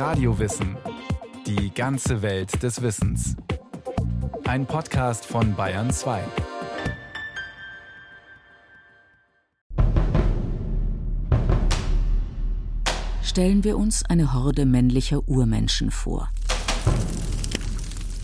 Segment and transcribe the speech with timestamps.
[0.00, 0.78] Radiowissen.
[1.46, 3.36] Die ganze Welt des Wissens.
[4.46, 6.22] Ein Podcast von Bayern 2.
[13.22, 16.30] Stellen wir uns eine Horde männlicher Urmenschen vor.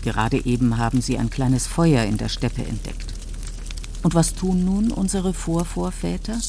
[0.01, 3.13] Gerade eben haben sie ein kleines Feuer in der Steppe entdeckt.
[4.01, 6.39] Und was tun nun unsere Vorvorväter?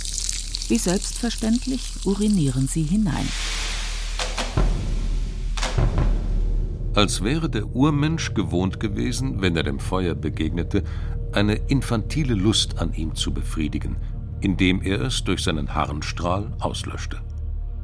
[0.68, 3.28] Wie selbstverständlich urinieren sie hinein.
[6.98, 10.82] Als wäre der Urmensch gewohnt gewesen, wenn er dem Feuer begegnete,
[11.30, 13.98] eine infantile Lust an ihm zu befriedigen,
[14.40, 17.20] indem er es durch seinen Harnstrahl auslöschte.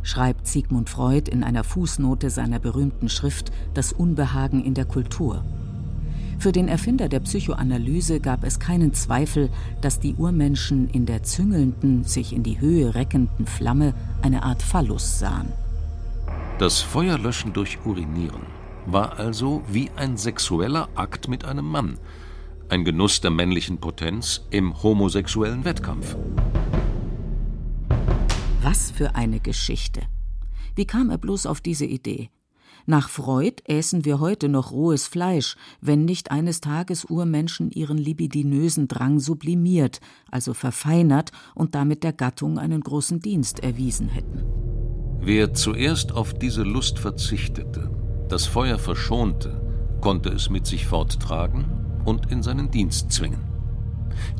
[0.02, 5.44] Schreibt Sigmund Freud in einer Fußnote seiner berühmten Schrift Das Unbehagen in der Kultur.
[6.40, 9.48] Für den Erfinder der Psychoanalyse gab es keinen Zweifel,
[9.80, 15.20] dass die Urmenschen in der züngelnden, sich in die Höhe reckenden Flamme eine Art Phallus
[15.20, 15.52] sahen.
[16.58, 18.53] Das Feuerlöschen durch Urinieren
[18.86, 21.98] war also wie ein sexueller Akt mit einem Mann,
[22.68, 26.16] ein Genuss der männlichen Potenz im homosexuellen Wettkampf.
[28.62, 30.02] Was für eine Geschichte.
[30.74, 32.30] Wie kam er bloß auf diese Idee?
[32.86, 38.88] Nach Freud äßen wir heute noch rohes Fleisch, wenn nicht eines Tages Urmenschen ihren libidinösen
[38.88, 40.00] Drang sublimiert,
[40.30, 44.44] also verfeinert und damit der Gattung einen großen Dienst erwiesen hätten.
[45.20, 47.90] Wer zuerst auf diese Lust verzichtete,
[48.28, 49.60] das Feuer verschonte,
[50.00, 51.64] konnte es mit sich forttragen
[52.04, 53.42] und in seinen Dienst zwingen.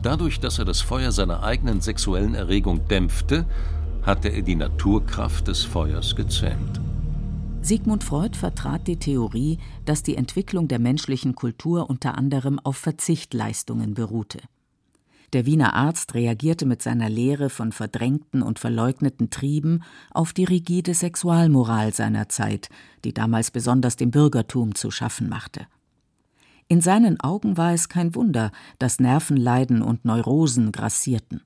[0.02, 3.46] Dadurch, dass er das Feuer seiner eigenen sexuellen Erregung dämpfte,
[4.02, 6.80] hatte er die Naturkraft des Feuers gezähmt.
[7.62, 13.94] Sigmund Freud vertrat die Theorie, dass die Entwicklung der menschlichen Kultur unter anderem auf Verzichtleistungen
[13.94, 14.41] beruhte.
[15.34, 19.82] Der Wiener Arzt reagierte mit seiner Lehre von verdrängten und verleugneten Trieben
[20.12, 22.68] auf die rigide Sexualmoral seiner Zeit,
[23.04, 25.66] die damals besonders dem Bürgertum zu schaffen machte.
[26.68, 31.42] In seinen Augen war es kein Wunder, dass Nervenleiden und Neurosen grassierten.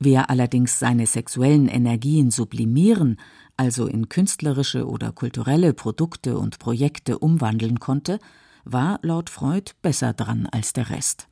[0.00, 3.20] Wer allerdings seine sexuellen Energien sublimieren,
[3.56, 8.18] also in künstlerische oder kulturelle Produkte und Projekte umwandeln konnte,
[8.64, 11.28] war laut Freud besser dran als der Rest.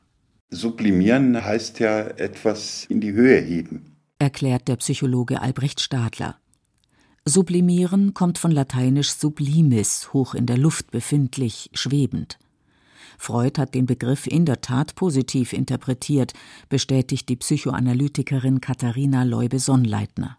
[0.50, 6.36] Sublimieren heißt ja etwas in die Höhe heben, erklärt der Psychologe Albrecht Stadler.
[7.24, 12.38] Sublimieren kommt von lateinisch sublimis, hoch in der Luft befindlich, schwebend.
[13.18, 16.32] Freud hat den Begriff in der Tat positiv interpretiert,
[16.68, 20.36] bestätigt die Psychoanalytikerin Katharina Leube-Sonnleitner.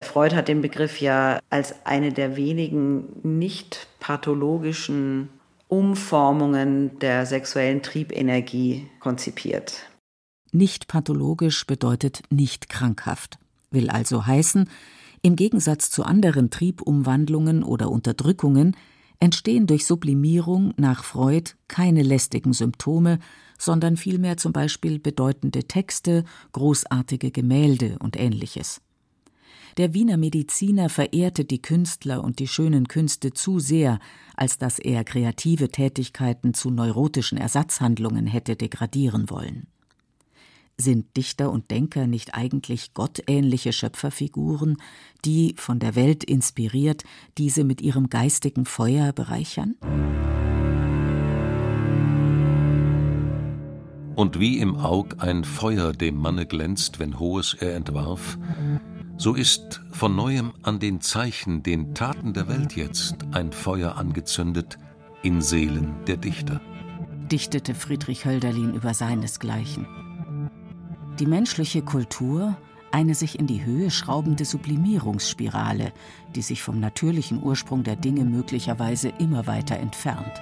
[0.00, 5.28] Freud hat den Begriff ja als eine der wenigen nicht pathologischen
[5.68, 9.86] Umformungen der sexuellen Triebenergie konzipiert.
[10.52, 13.38] Nicht pathologisch bedeutet nicht krankhaft,
[13.70, 14.68] will also heißen,
[15.22, 18.76] im Gegensatz zu anderen Triebumwandlungen oder Unterdrückungen
[19.20, 23.18] entstehen durch Sublimierung nach Freud keine lästigen Symptome,
[23.58, 28.80] sondern vielmehr zum Beispiel bedeutende Texte, großartige Gemälde und ähnliches.
[29.76, 33.98] Der Wiener Mediziner verehrte die Künstler und die schönen Künste zu sehr,
[34.36, 39.66] als dass er kreative Tätigkeiten zu neurotischen Ersatzhandlungen hätte degradieren wollen.
[40.76, 44.76] Sind Dichter und Denker nicht eigentlich gottähnliche Schöpferfiguren,
[45.24, 47.02] die, von der Welt inspiriert,
[47.36, 49.74] diese mit ihrem geistigen Feuer bereichern?
[54.14, 58.38] Und wie im Aug ein Feuer dem Manne glänzt, wenn hohes er entwarf,
[59.24, 64.76] so ist von neuem an den Zeichen, den Taten der Welt jetzt ein Feuer angezündet
[65.22, 66.60] in Seelen der Dichter.
[67.32, 69.86] Dichtete Friedrich Hölderlin über seinesgleichen.
[71.18, 72.54] Die menschliche Kultur,
[72.92, 75.94] eine sich in die Höhe schraubende Sublimierungsspirale,
[76.34, 80.38] die sich vom natürlichen Ursprung der Dinge möglicherweise immer weiter entfernt.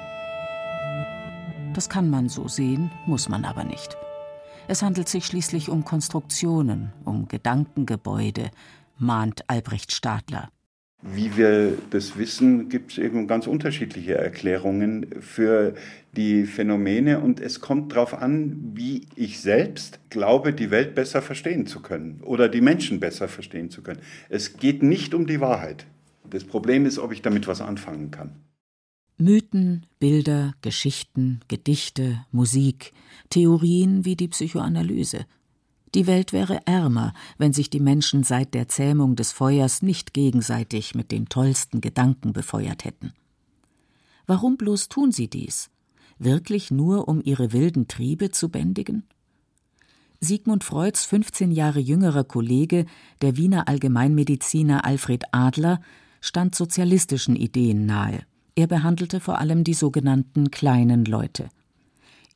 [1.72, 3.96] Das kann man so sehen, muss man aber nicht.
[4.68, 8.50] Es handelt sich schließlich um Konstruktionen, um Gedankengebäude,
[8.98, 10.48] mahnt Albrecht Stadler.
[11.02, 15.74] Wie wir das wissen, gibt es eben ganz unterschiedliche Erklärungen für
[16.12, 21.66] die Phänomene und es kommt darauf an, wie ich selbst glaube, die Welt besser verstehen
[21.66, 24.00] zu können oder die Menschen besser verstehen zu können.
[24.28, 25.86] Es geht nicht um die Wahrheit.
[26.30, 28.36] Das Problem ist, ob ich damit was anfangen kann.
[29.22, 32.92] Mythen, Bilder, Geschichten, Gedichte, Musik,
[33.30, 35.26] Theorien wie die Psychoanalyse.
[35.94, 40.96] Die Welt wäre ärmer, wenn sich die Menschen seit der Zähmung des Feuers nicht gegenseitig
[40.96, 43.12] mit den tollsten Gedanken befeuert hätten.
[44.26, 45.70] Warum bloß tun sie dies?
[46.18, 49.04] Wirklich nur, um ihre wilden Triebe zu bändigen?
[50.18, 52.86] Sigmund Freuds 15 Jahre jüngerer Kollege,
[53.20, 55.80] der Wiener Allgemeinmediziner Alfred Adler,
[56.20, 58.24] stand sozialistischen Ideen nahe.
[58.54, 61.48] Er behandelte vor allem die sogenannten kleinen Leute.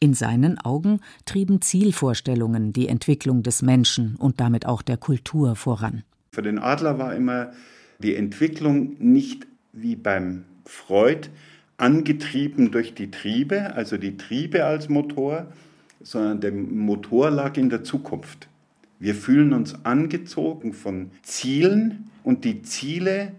[0.01, 6.05] In seinen Augen trieben Zielvorstellungen die Entwicklung des Menschen und damit auch der Kultur voran.
[6.33, 7.53] Für den Adler war immer
[7.99, 11.29] die Entwicklung nicht wie beim Freud
[11.79, 15.47] angetrieben durch die Triebe, also die Triebe als Motor,
[16.03, 18.49] sondern der Motor lag in der Zukunft.
[18.99, 23.33] Wir fühlen uns angezogen von Zielen und die Ziele,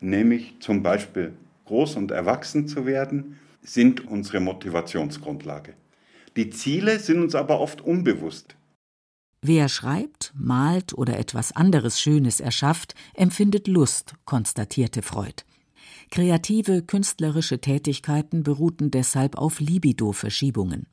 [0.00, 1.32] nämlich zum Beispiel
[1.64, 5.74] groß und erwachsen zu werden, sind unsere Motivationsgrundlage.
[6.36, 8.56] Die Ziele sind uns aber oft unbewusst.
[9.42, 15.42] Wer schreibt, malt oder etwas anderes Schönes erschafft, empfindet Lust, konstatierte Freud.
[16.10, 20.86] Kreative, künstlerische Tätigkeiten beruhten deshalb auf Libido-Verschiebungen.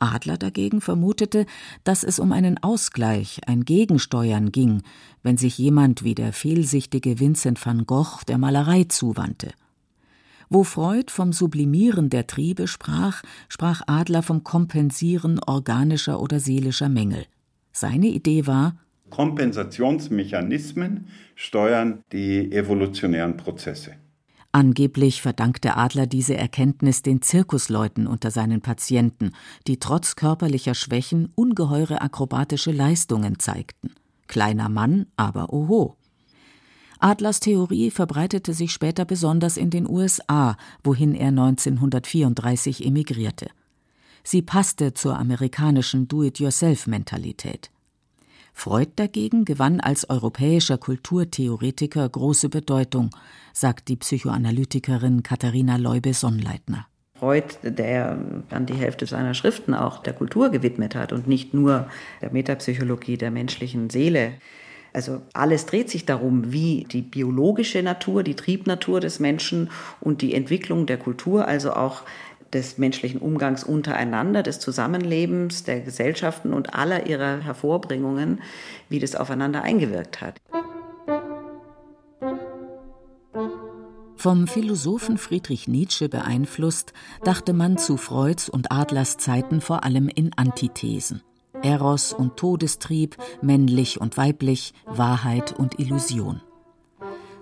[0.00, 1.46] Adler dagegen vermutete,
[1.84, 4.82] dass es um einen Ausgleich, ein Gegensteuern ging,
[5.22, 9.52] wenn sich jemand wie der fehlsichtige Vincent van Gogh der Malerei zuwandte.
[10.50, 17.26] Wo Freud vom Sublimieren der Triebe sprach, sprach Adler vom Kompensieren organischer oder seelischer Mängel.
[17.72, 18.76] Seine Idee war,
[19.10, 23.92] Kompensationsmechanismen steuern die evolutionären Prozesse.
[24.50, 29.32] Angeblich verdankte Adler diese Erkenntnis den Zirkusleuten unter seinen Patienten,
[29.66, 33.90] die trotz körperlicher Schwächen ungeheure akrobatische Leistungen zeigten.
[34.26, 35.97] Kleiner Mann, aber oho.
[37.00, 43.50] Adlers Theorie verbreitete sich später besonders in den USA, wohin er 1934 emigrierte.
[44.24, 47.70] Sie passte zur amerikanischen Do-it-yourself-Mentalität.
[48.52, 53.10] Freud dagegen gewann als europäischer Kulturtheoretiker große Bedeutung,
[53.52, 56.86] sagt die Psychoanalytikerin Katharina Leube-Sonnleitner.
[57.14, 58.18] Freud, der
[58.48, 61.88] dann die Hälfte seiner Schriften auch der Kultur gewidmet hat und nicht nur
[62.20, 64.34] der Metapsychologie der menschlichen Seele.
[64.92, 69.70] Also alles dreht sich darum, wie die biologische Natur, die Triebnatur des Menschen
[70.00, 72.02] und die Entwicklung der Kultur, also auch
[72.52, 78.40] des menschlichen Umgangs untereinander, des Zusammenlebens, der Gesellschaften und aller ihrer Hervorbringungen,
[78.88, 80.40] wie das aufeinander eingewirkt hat.
[84.16, 86.92] Vom Philosophen Friedrich Nietzsche beeinflusst,
[87.22, 91.22] dachte man zu Freuds und Adlers Zeiten vor allem in Antithesen.
[91.62, 96.40] Eros und Todestrieb, männlich und weiblich, Wahrheit und Illusion.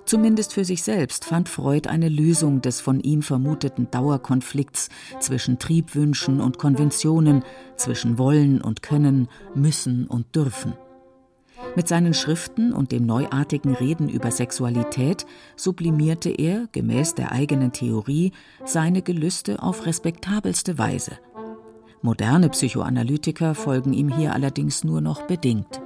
[0.06, 6.40] Zumindest für sich selbst fand Freud eine Lösung des von ihm vermuteten Dauerkonflikts zwischen Triebwünschen
[6.40, 7.42] und Konventionen,
[7.76, 10.74] zwischen Wollen und Können, Müssen und Dürfen.
[11.74, 15.26] Mit seinen Schriften und dem neuartigen Reden über Sexualität
[15.56, 18.32] sublimierte er, gemäß der eigenen Theorie,
[18.64, 21.18] seine Gelüste auf respektabelste Weise.
[22.02, 25.80] Moderne Psychoanalytiker folgen ihm hier allerdings nur noch bedingt.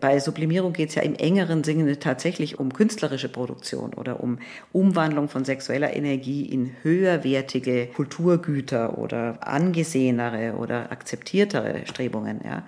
[0.00, 4.38] Bei Sublimierung geht es ja im engeren Sinne tatsächlich um künstlerische Produktion oder um
[4.72, 12.40] Umwandlung von sexueller Energie in höherwertige Kulturgüter oder angesehenere oder akzeptiertere Strebungen.
[12.44, 12.64] Ja.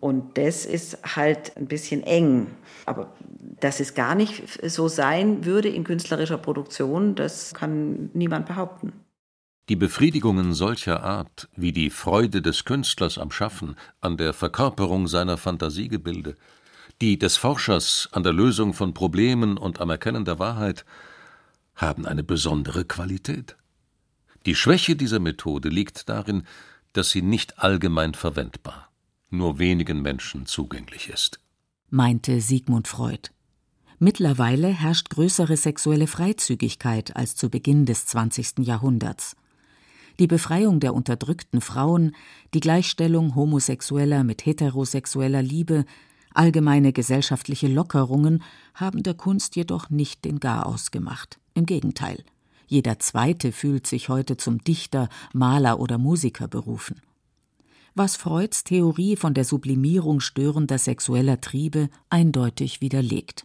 [0.00, 2.46] Und das ist halt ein bisschen eng.
[2.86, 3.12] Aber
[3.60, 8.92] dass es gar nicht so sein würde in künstlerischer Produktion, das kann niemand behaupten.
[9.72, 15.38] Die Befriedigungen solcher Art, wie die Freude des Künstlers am Schaffen, an der Verkörperung seiner
[15.38, 16.36] Fantasiegebilde,
[17.00, 20.84] die des Forschers an der Lösung von Problemen und am Erkennen der Wahrheit
[21.74, 23.56] haben eine besondere Qualität.
[24.44, 26.42] Die Schwäche dieser Methode liegt darin,
[26.92, 28.90] dass sie nicht allgemein verwendbar,
[29.30, 31.40] nur wenigen Menschen zugänglich ist,
[31.88, 33.30] meinte Sigmund Freud.
[33.98, 38.58] Mittlerweile herrscht größere sexuelle Freizügigkeit als zu Beginn des 20.
[38.58, 39.34] Jahrhunderts.
[40.18, 42.14] Die Befreiung der unterdrückten Frauen,
[42.54, 45.84] die Gleichstellung Homosexueller mit heterosexueller Liebe,
[46.34, 48.42] Allgemeine gesellschaftliche Lockerungen
[48.74, 51.38] haben der Kunst jedoch nicht den Garaus gemacht.
[51.54, 52.24] Im Gegenteil.
[52.66, 57.02] Jeder Zweite fühlt sich heute zum Dichter, Maler oder Musiker berufen.
[57.94, 63.44] Was Freuds Theorie von der Sublimierung störender sexueller Triebe eindeutig widerlegt.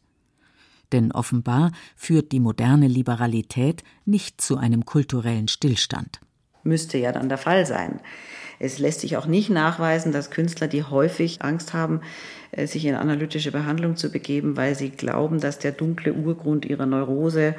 [0.94, 6.22] Denn offenbar führt die moderne Liberalität nicht zu einem kulturellen Stillstand.
[6.68, 8.00] Müsste ja dann der Fall sein.
[8.60, 12.02] Es lässt sich auch nicht nachweisen, dass Künstler, die häufig Angst haben,
[12.52, 16.86] äh, sich in analytische Behandlung zu begeben, weil sie glauben, dass der dunkle Urgrund ihrer
[16.86, 17.56] Neurose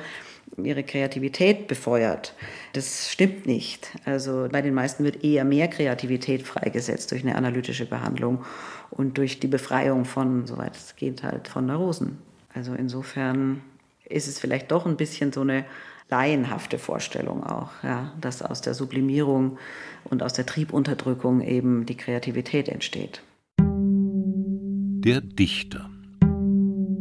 [0.56, 2.34] ihre Kreativität befeuert.
[2.72, 3.90] Das stimmt nicht.
[4.04, 8.44] Also bei den meisten wird eher mehr Kreativität freigesetzt durch eine analytische Behandlung
[8.90, 12.18] und durch die Befreiung von, soweit es geht, halt von Neurosen.
[12.54, 13.60] Also insofern
[14.08, 15.64] ist es vielleicht doch ein bisschen so eine
[16.10, 19.58] laienhafte Vorstellung auch, ja, dass aus der Sublimierung
[20.04, 23.22] und aus der Triebunterdrückung eben die Kreativität entsteht.
[23.58, 25.90] Der Dichter.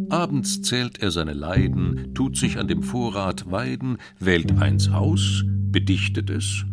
[0.09, 6.29] Abends zählt er seine Leiden, tut sich an dem Vorrat weiden, wählt eins aus, bedichtet
[6.29, 6.63] es,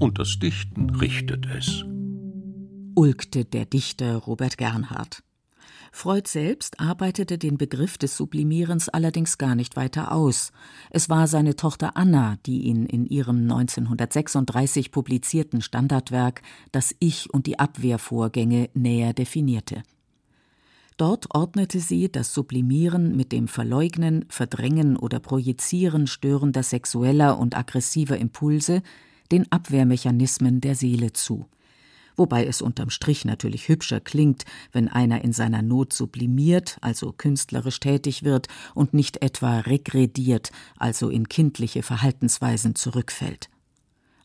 [0.00, 1.84] und das Dichten richtet es.
[2.96, 5.22] Ulkte der Dichter Robert Gernhardt.
[5.92, 10.52] Freud selbst arbeitete den Begriff des Sublimierens allerdings gar nicht weiter aus.
[10.90, 16.42] Es war seine Tochter Anna, die ihn in ihrem 1936 publizierten Standardwerk
[16.72, 19.82] Das Ich und die Abwehrvorgänge näher definierte.
[20.96, 28.18] Dort ordnete sie das Sublimieren mit dem Verleugnen, Verdrängen oder Projizieren störender sexueller und aggressiver
[28.18, 28.82] Impulse
[29.32, 31.46] den Abwehrmechanismen der Seele zu
[32.20, 37.80] wobei es unterm Strich natürlich hübscher klingt, wenn einer in seiner Not sublimiert, also künstlerisch
[37.80, 43.48] tätig wird, und nicht etwa regrediert, also in kindliche Verhaltensweisen zurückfällt.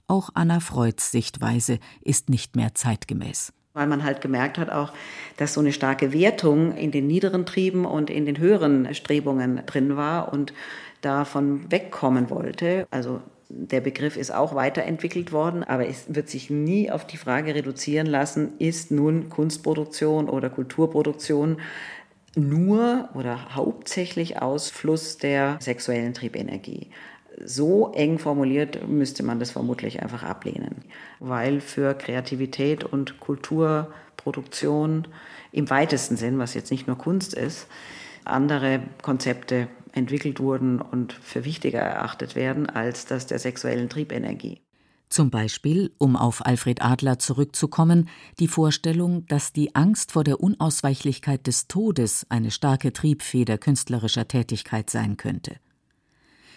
[0.07, 4.93] Auch Anna Freuds Sichtweise ist nicht mehr zeitgemäß weil man halt gemerkt hat auch,
[5.35, 9.97] dass so eine starke Wertung in den niederen Trieben und in den höheren Strebungen drin
[9.97, 10.53] war und
[11.01, 12.87] davon wegkommen wollte.
[12.89, 17.53] Also der Begriff ist auch weiterentwickelt worden, aber es wird sich nie auf die Frage
[17.53, 21.57] reduzieren lassen, ist nun Kunstproduktion oder Kulturproduktion
[22.35, 26.89] nur oder hauptsächlich Ausfluss der sexuellen Triebenergie.
[27.43, 30.83] So eng formuliert müsste man das vermutlich einfach ablehnen,
[31.19, 35.07] weil für Kreativität und Kulturproduktion
[35.51, 37.67] im weitesten Sinn, was jetzt nicht nur Kunst ist,
[38.23, 44.61] andere Konzepte entwickelt wurden und für wichtiger erachtet werden als das der sexuellen Triebenergie.
[45.09, 48.09] Zum Beispiel, um auf Alfred Adler zurückzukommen,
[48.39, 54.89] die Vorstellung, dass die Angst vor der Unausweichlichkeit des Todes eine starke Triebfeder künstlerischer Tätigkeit
[54.89, 55.57] sein könnte.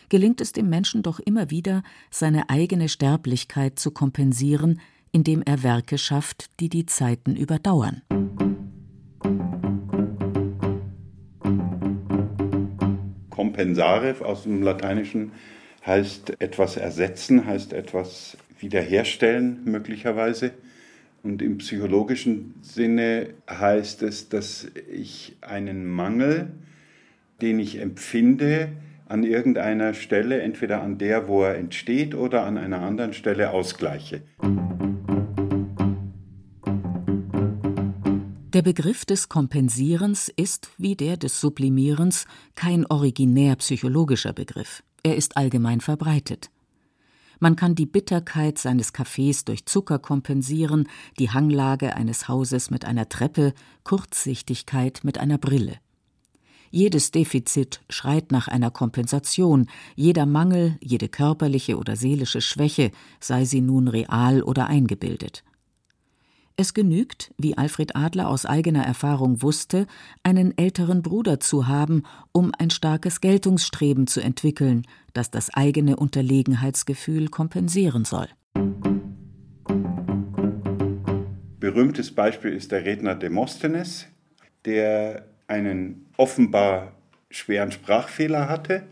[0.09, 4.81] Gelingt es dem Menschen doch immer wieder, seine eigene Sterblichkeit zu kompensieren,
[5.13, 8.03] indem er Werke schafft, die die Zeiten überdauern.
[13.39, 15.31] Compensare aus dem Lateinischen
[15.87, 20.51] heißt etwas ersetzen, heißt etwas wiederherstellen möglicherweise.
[21.23, 26.49] Und im psychologischen Sinne heißt es, dass ich einen Mangel,
[27.41, 28.71] den ich empfinde,
[29.07, 34.23] an irgendeiner Stelle, entweder an der, wo er entsteht, oder an einer anderen Stelle ausgleiche.
[38.55, 42.25] Der Begriff des Kompensierens ist, wie der des Sublimierens,
[42.55, 44.83] kein originär psychologischer Begriff.
[45.03, 46.51] Er ist allgemein verbreitet.
[47.41, 50.89] Man kann die Bitterkeit seines Kaffees durch Zucker kompensieren,
[51.19, 53.53] die Hanglage eines Hauses mit einer Treppe,
[53.85, 55.77] Kurzsichtigkeit mit einer Brille.
[56.71, 63.61] Jedes Defizit schreit nach einer Kompensation, jeder Mangel, jede körperliche oder seelische Schwäche, sei sie
[63.61, 65.45] nun real oder eingebildet.
[66.61, 69.87] Es genügt, wie Alfred Adler aus eigener Erfahrung wusste,
[70.25, 77.29] einen älteren Bruder zu haben, um ein starkes Geltungsstreben zu entwickeln, das das eigene Unterlegenheitsgefühl
[77.29, 78.27] kompensieren soll.
[81.61, 84.09] Berühmtes Beispiel ist der Redner Demosthenes,
[84.65, 86.91] der einen offenbar
[87.31, 88.83] schweren Sprachfehler hatte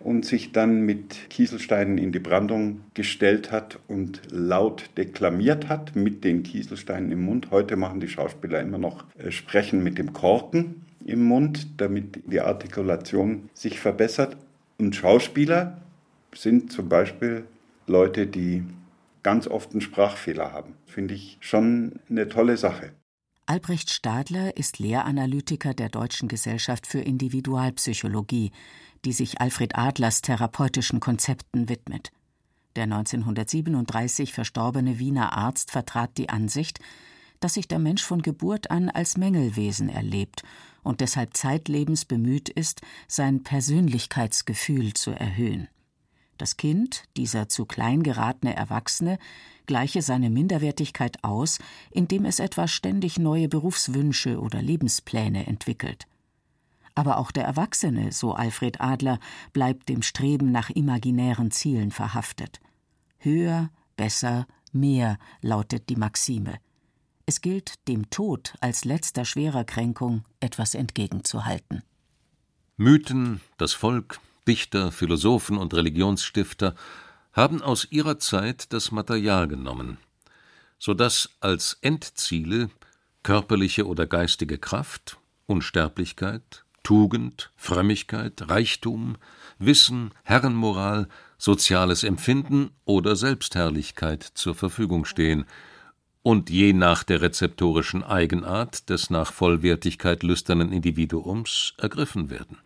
[0.00, 6.24] und sich dann mit Kieselsteinen in die Brandung gestellt hat und laut deklamiert hat mit
[6.24, 7.50] den Kieselsteinen im Mund.
[7.50, 12.40] Heute machen die Schauspieler immer noch äh, Sprechen mit dem Korken im Mund, damit die
[12.40, 14.36] Artikulation sich verbessert.
[14.78, 15.82] Und Schauspieler
[16.34, 17.44] sind zum Beispiel
[17.86, 18.64] Leute, die
[19.22, 20.74] ganz oft einen Sprachfehler haben.
[20.86, 22.92] Finde ich schon eine tolle Sache.
[23.50, 28.52] Albrecht Stadler ist Lehranalytiker der Deutschen Gesellschaft für Individualpsychologie
[29.04, 32.12] die sich Alfred Adlers therapeutischen Konzepten widmet.
[32.76, 36.78] Der 1937 verstorbene Wiener Arzt vertrat die Ansicht,
[37.40, 40.42] dass sich der Mensch von Geburt an als Mängelwesen erlebt
[40.82, 45.68] und deshalb zeitlebens bemüht ist, sein Persönlichkeitsgefühl zu erhöhen.
[46.38, 49.18] Das Kind, dieser zu klein geratene Erwachsene,
[49.66, 51.58] gleiche seine Minderwertigkeit aus,
[51.90, 56.06] indem es etwa ständig neue Berufswünsche oder Lebenspläne entwickelt.
[56.94, 59.18] Aber auch der Erwachsene, so Alfred Adler,
[59.52, 62.60] bleibt dem Streben nach imaginären Zielen verhaftet.
[63.18, 66.58] Höher, besser, mehr lautet die Maxime.
[67.26, 71.82] Es gilt, dem Tod als letzter schwerer Kränkung etwas entgegenzuhalten.
[72.76, 76.74] Mythen, das Volk, Dichter, Philosophen und Religionsstifter
[77.32, 79.98] haben aus ihrer Zeit das Material genommen,
[80.78, 82.70] so dass als Endziele
[83.22, 89.16] körperliche oder geistige Kraft, Unsterblichkeit, Tugend, Frömmigkeit, Reichtum,
[89.58, 91.08] Wissen, Herrenmoral,
[91.38, 95.44] soziales Empfinden oder Selbstherrlichkeit zur Verfügung stehen
[96.22, 102.58] und je nach der rezeptorischen Eigenart des nach Vollwertigkeit lüsternen Individuums ergriffen werden.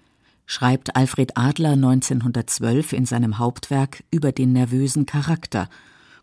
[0.46, 5.68] Schreibt Alfred Adler 1912 in seinem Hauptwerk über den nervösen Charakter,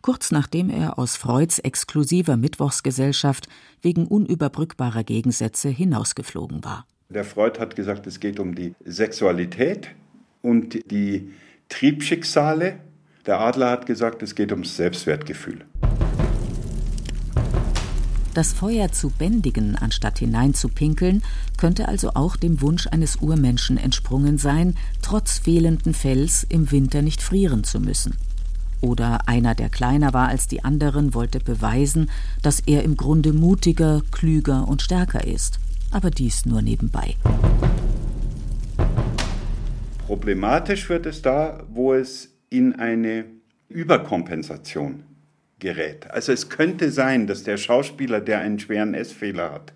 [0.01, 3.47] kurz nachdem er aus Freuds exklusiver Mittwochsgesellschaft
[3.81, 6.85] wegen unüberbrückbarer Gegensätze hinausgeflogen war.
[7.13, 9.89] Der Freud hat gesagt, es geht um die Sexualität
[10.41, 11.33] und die
[11.67, 12.79] Triebschicksale.
[13.25, 15.65] Der Adler hat gesagt, es geht ums Selbstwertgefühl.
[18.33, 21.21] Das Feuer zu bändigen, anstatt hineinzupinkeln,
[21.57, 27.21] könnte also auch dem Wunsch eines Urmenschen entsprungen sein, trotz fehlenden Fells im Winter nicht
[27.21, 28.15] frieren zu müssen.
[28.79, 32.09] Oder einer, der kleiner war als die anderen, wollte beweisen,
[32.41, 35.59] dass er im Grunde mutiger, klüger und stärker ist.
[35.91, 37.15] Aber dies nur nebenbei.
[40.07, 43.25] Problematisch wird es da, wo es in eine
[43.69, 45.03] Überkompensation
[45.59, 46.09] gerät.
[46.11, 49.73] Also es könnte sein, dass der Schauspieler, der einen schweren Essfehler hat,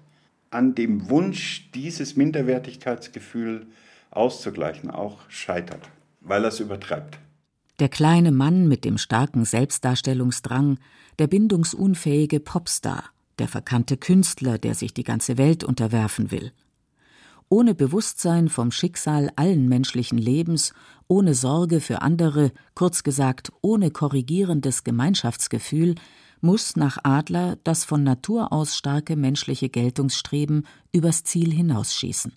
[0.50, 3.68] an dem Wunsch, dieses Minderwertigkeitsgefühl
[4.12, 5.90] auszugleichen, auch scheitert,
[6.22, 7.20] weil er es übertreibt.
[7.80, 10.80] Der kleine Mann mit dem starken Selbstdarstellungsdrang,
[11.20, 13.04] der bindungsunfähige Popstar,
[13.40, 16.52] der verkannte Künstler, der sich die ganze Welt unterwerfen will.
[17.50, 20.74] Ohne Bewusstsein vom Schicksal allen menschlichen Lebens,
[21.08, 25.96] ohne Sorge für andere, kurz gesagt ohne korrigierendes Gemeinschaftsgefühl,
[26.42, 32.34] muss nach Adler das von Natur aus starke menschliche Geltungsstreben übers Ziel hinausschießen.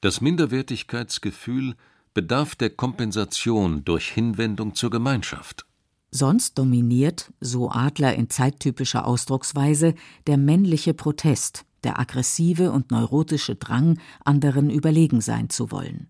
[0.00, 1.74] Das Minderwertigkeitsgefühl
[2.14, 5.67] bedarf der Kompensation durch Hinwendung zur Gemeinschaft.
[6.10, 9.94] Sonst dominiert, so Adler in zeittypischer Ausdrucksweise,
[10.26, 16.08] der männliche Protest, der aggressive und neurotische Drang, anderen überlegen sein zu wollen.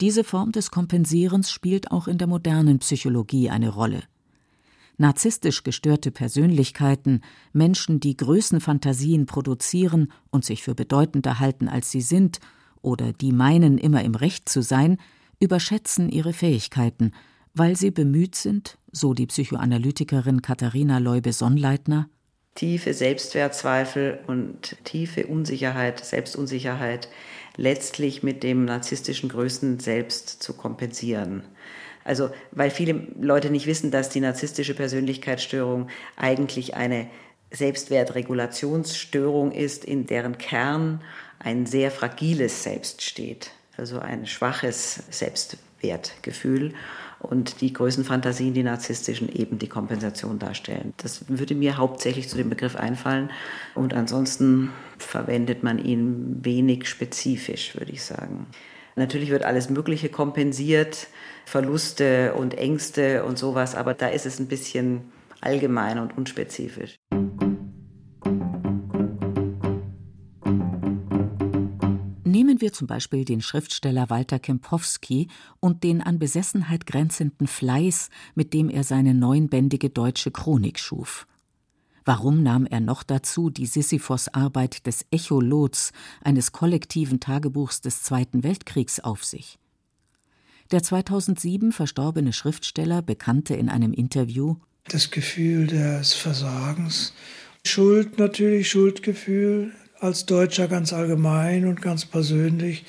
[0.00, 4.02] Diese Form des Kompensierens spielt auch in der modernen Psychologie eine Rolle.
[4.96, 7.20] Narzisstisch gestörte Persönlichkeiten,
[7.52, 12.40] Menschen, die Größenfantasien produzieren und sich für bedeutender halten, als sie sind,
[12.82, 14.98] oder die meinen, immer im Recht zu sein,
[15.40, 17.12] überschätzen ihre Fähigkeiten,
[17.58, 22.08] weil sie bemüht sind, so die Psychoanalytikerin Katharina Leube-Sonnleitner,
[22.54, 27.08] tiefe Selbstwertzweifel und tiefe Unsicherheit, Selbstunsicherheit
[27.56, 31.44] letztlich mit dem narzisstischen Größen selbst zu kompensieren.
[32.04, 37.08] Also, weil viele Leute nicht wissen, dass die narzisstische Persönlichkeitsstörung eigentlich eine
[37.50, 41.02] Selbstwertregulationsstörung ist, in deren Kern
[41.38, 46.74] ein sehr fragiles Selbst steht, also ein schwaches Selbstwertgefühl
[47.20, 50.94] und die Größenfantasien, die narzisstischen, eben die Kompensation darstellen.
[50.98, 53.30] Das würde mir hauptsächlich zu dem Begriff einfallen
[53.74, 58.46] und ansonsten verwendet man ihn wenig spezifisch, würde ich sagen.
[58.96, 61.08] Natürlich wird alles Mögliche kompensiert,
[61.44, 66.98] Verluste und Ängste und sowas, aber da ist es ein bisschen allgemein und unspezifisch.
[72.58, 75.28] Nehmen wir zum Beispiel den Schriftsteller Walter Kempowski
[75.60, 81.28] und den an Besessenheit grenzenden Fleiß, mit dem er seine neunbändige deutsche Chronik schuf.
[82.04, 88.98] Warum nahm er noch dazu die Sisyphos-Arbeit des Echolots, eines kollektiven Tagebuchs des Zweiten Weltkriegs,
[88.98, 89.60] auf sich?
[90.72, 94.56] Der 2007 verstorbene Schriftsteller bekannte in einem Interview:
[94.88, 97.12] Das Gefühl des Versagens,
[97.64, 102.84] Schuld natürlich, Schuldgefühl, als Deutscher ganz allgemein und ganz persönlich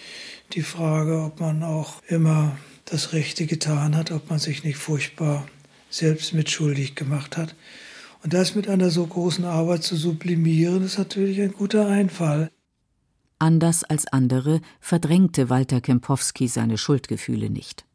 [0.53, 5.47] die Frage, ob man auch immer das Rechte getan hat, ob man sich nicht furchtbar
[5.89, 7.55] selbst mitschuldig gemacht hat.
[8.23, 12.51] Und das mit einer so großen Arbeit zu sublimieren, ist natürlich ein guter Einfall.
[13.37, 17.85] Anders als andere verdrängte Walter Kempowski seine Schuldgefühle nicht.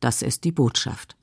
[0.00, 1.16] Das ist die Botschaft.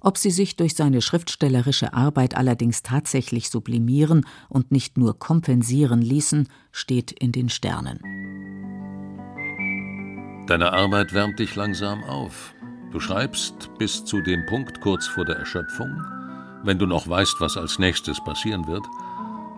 [0.00, 6.48] Ob sie sich durch seine schriftstellerische Arbeit allerdings tatsächlich sublimieren und nicht nur kompensieren ließen,
[6.70, 8.00] steht in den Sternen.
[10.46, 12.54] Deine Arbeit wärmt dich langsam auf.
[12.92, 16.02] Du schreibst bis zu dem Punkt kurz vor der Erschöpfung,
[16.62, 18.86] wenn du noch weißt, was als nächstes passieren wird.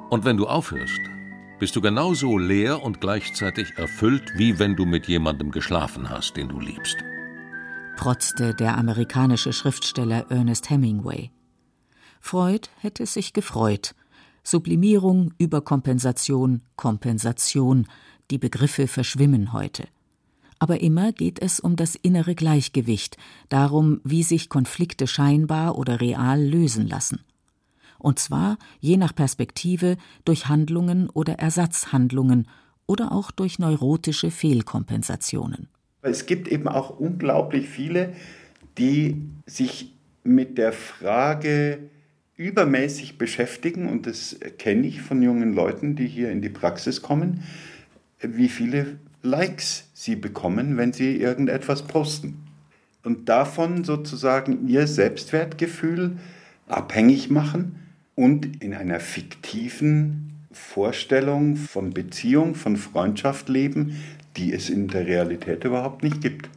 [0.09, 1.01] Und wenn du aufhörst,
[1.61, 6.49] bist du genauso leer und gleichzeitig erfüllt, wie wenn du mit jemandem geschlafen hast, den
[6.49, 6.97] du liebst
[8.01, 11.31] protzte der amerikanische Schriftsteller Ernest Hemingway.
[12.19, 13.95] Freud hätte sich gefreut.
[14.43, 17.87] Sublimierung, Überkompensation, Kompensation,
[18.31, 19.87] die Begriffe verschwimmen heute.
[20.59, 23.19] Aber immer geht es um das innere Gleichgewicht,
[23.51, 27.21] darum, wie sich Konflikte scheinbar oder real lösen lassen.
[27.99, 32.49] Und zwar, je nach Perspektive, durch Handlungen oder Ersatzhandlungen
[32.87, 35.69] oder auch durch neurotische Fehlkompensationen.
[36.03, 38.15] Es gibt eben auch unglaublich viele,
[38.79, 39.93] die sich
[40.25, 41.79] mit der Frage
[42.37, 47.43] übermäßig beschäftigen, und das kenne ich von jungen Leuten, die hier in die Praxis kommen,
[48.21, 52.47] wie viele Likes sie bekommen, wenn sie irgendetwas posten.
[53.03, 56.17] Und davon sozusagen ihr Selbstwertgefühl
[56.67, 57.77] abhängig machen
[58.15, 63.97] und in einer fiktiven Vorstellung von Beziehung, von Freundschaft leben,
[64.37, 66.49] die es in der Realität überhaupt nicht gibt.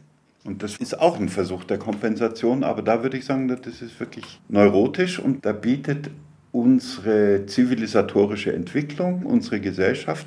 [0.44, 3.98] Und das ist auch ein Versuch der Kompensation, aber da würde ich sagen, das ist
[3.98, 6.10] wirklich neurotisch und da bietet
[6.52, 10.26] unsere zivilisatorische Entwicklung, unsere Gesellschaft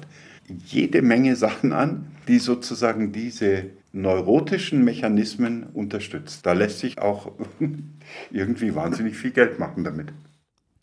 [0.66, 6.46] jede Menge Sachen an, die sozusagen diese neurotischen Mechanismen unterstützt.
[6.46, 7.32] Da lässt sich auch
[8.32, 10.14] irgendwie wahnsinnig viel Geld machen damit.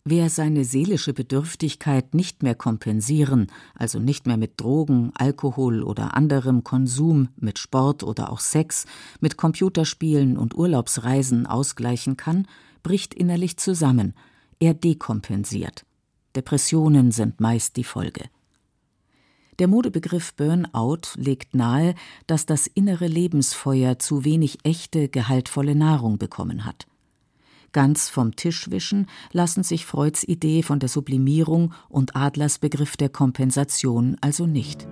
[0.07, 6.63] Wer seine seelische Bedürftigkeit nicht mehr kompensieren, also nicht mehr mit Drogen, Alkohol oder anderem
[6.63, 8.85] Konsum, mit Sport oder auch Sex,
[9.19, 12.47] mit Computerspielen und Urlaubsreisen ausgleichen kann,
[12.83, 14.13] bricht innerlich zusammen.
[14.59, 15.87] Er dekompensiert.
[16.35, 18.25] Depressionen sind meist die Folge.
[19.57, 21.95] Der Modebegriff Burnout legt nahe,
[22.27, 26.85] dass das innere Lebensfeuer zu wenig echte, gehaltvolle Nahrung bekommen hat.
[27.75, 33.09] Ganz vom Tisch wischen lassen sich Freuds Idee von der Sublimierung und Adlers Begriff der
[33.09, 34.87] Kompensation also nicht.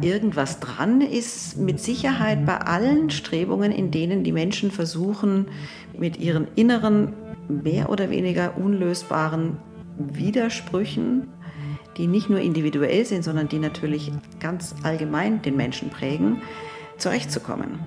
[0.00, 5.48] Irgendwas dran ist mit Sicherheit bei allen Strebungen, in denen die Menschen versuchen,
[5.98, 7.12] mit ihren inneren,
[7.50, 9.58] mehr oder weniger unlösbaren
[9.98, 11.28] Widersprüchen,
[11.98, 16.40] die nicht nur individuell sind, sondern die natürlich ganz allgemein den Menschen prägen,
[16.98, 17.80] zurechtzukommen.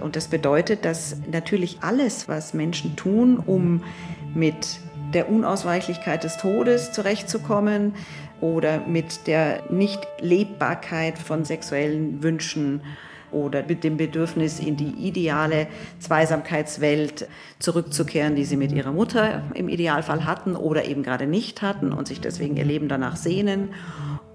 [0.00, 3.82] Und das bedeutet, dass natürlich alles, was Menschen tun, um
[4.34, 4.80] mit
[5.14, 7.94] der Unausweichlichkeit des Todes zurechtzukommen
[8.40, 12.82] oder mit der Nichtlebbarkeit von sexuellen Wünschen
[13.32, 15.66] oder mit dem Bedürfnis, in die ideale
[15.98, 21.92] Zweisamkeitswelt zurückzukehren, die sie mit ihrer Mutter im Idealfall hatten oder eben gerade nicht hatten
[21.92, 23.70] und sich deswegen ihr Leben danach sehnen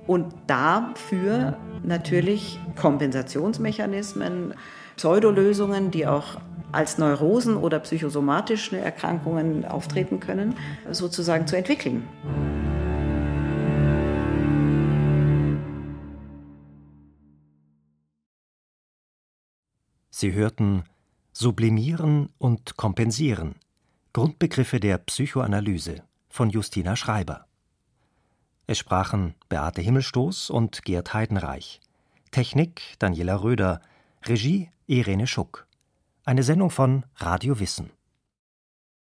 [0.08, 4.54] und dafür natürlich Kompensationsmechanismen,
[4.96, 6.40] Pseudolösungen, die auch
[6.72, 10.56] als Neurosen oder psychosomatische Erkrankungen auftreten können,
[10.90, 12.08] sozusagen zu entwickeln.
[20.10, 20.84] Sie hörten
[21.34, 23.56] Sublimieren und Kompensieren
[24.14, 27.48] Grundbegriffe der Psychoanalyse von Justina Schreiber.
[28.67, 31.82] Es sprachen Beate Himmelstoß und Gerd Heidenreich.
[32.32, 33.82] Technik Daniela Röder.
[34.26, 35.67] Regie Irene Schuck.
[36.24, 37.91] Eine Sendung von Radio Wissen.